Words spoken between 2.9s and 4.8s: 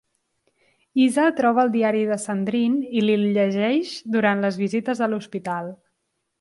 i li'l llegeix durant les